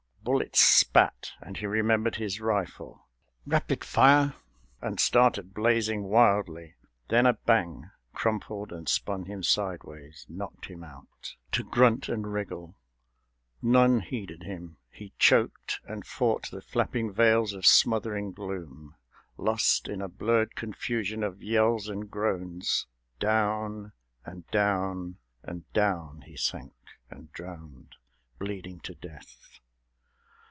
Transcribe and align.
Bullets 0.23 0.59
spat, 0.59 1.31
And 1.41 1.57
he 1.57 1.65
remembered 1.65 2.17
his 2.17 2.39
rifle... 2.39 3.07
rapid 3.47 3.83
fire... 3.83 4.35
And 4.79 4.99
started 4.99 5.55
blazing 5.55 6.03
wildly... 6.03 6.75
then 7.09 7.25
a 7.25 7.33
bang 7.33 7.89
Crumpled 8.13 8.71
and 8.71 8.87
spun 8.87 9.25
him 9.25 9.41
sideways, 9.41 10.27
knocked 10.29 10.67
him 10.67 10.83
out 10.83 11.35
To 11.53 11.63
grunt 11.63 12.07
and 12.07 12.31
wriggle: 12.31 12.75
none 13.63 14.01
heeded 14.01 14.43
him; 14.43 14.77
he 14.91 15.11
choked 15.17 15.79
And 15.87 16.05
fought 16.05 16.51
the 16.51 16.61
flapping 16.61 17.11
veils 17.11 17.51
of 17.53 17.65
smothering 17.65 18.31
gloom, 18.31 18.93
Lost 19.37 19.87
in 19.87 20.03
a 20.03 20.07
blurred 20.07 20.55
confusion 20.55 21.23
of 21.23 21.41
yells 21.41 21.89
and 21.89 22.11
groans. 22.11 22.85
Down, 23.19 23.91
and 24.23 24.45
down, 24.51 25.17
and 25.41 25.63
down, 25.73 26.21
he 26.27 26.37
sank 26.37 26.75
and 27.09 27.31
drowned, 27.31 27.95
Bleeding 28.37 28.79
to 28.81 28.93
death. 28.93 29.57